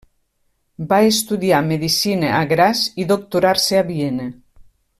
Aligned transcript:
Va 0.93 0.97
estudiar 1.09 1.59
medicina 1.67 2.31
a 2.39 2.39
Graz 2.53 2.81
i 3.05 3.07
doctorar-se 3.13 3.79
a 3.83 3.85
Viena. 3.91 4.27